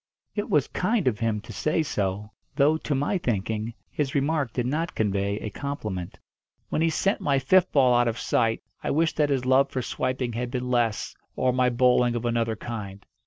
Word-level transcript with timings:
It 0.33 0.49
was 0.49 0.67
kind 0.67 1.07
of 1.07 1.19
him 1.19 1.41
to 1.41 1.53
say 1.53 1.83
so; 1.83 2.31
though, 2.55 2.75
to 2.75 2.95
my 2.95 3.19
thinking, 3.19 3.75
his 3.91 4.15
remark 4.15 4.51
did 4.51 4.65
not 4.65 4.95
convey 4.95 5.37
a 5.37 5.51
compliment. 5.51 6.17
When 6.69 6.81
he 6.81 6.89
sent 6.89 7.21
my 7.21 7.37
fifth 7.37 7.71
ball 7.71 7.93
out 7.93 8.07
of 8.07 8.17
sight 8.17 8.63
I 8.83 8.89
wished 8.89 9.15
that 9.17 9.29
his 9.29 9.45
love 9.45 9.69
for 9.69 9.83
swiping 9.83 10.33
had 10.33 10.49
been 10.49 10.71
less, 10.71 11.13
or 11.35 11.53
my 11.53 11.69
bowling 11.69 12.15
of 12.15 12.25
another 12.25 12.55
kind. 12.55 13.05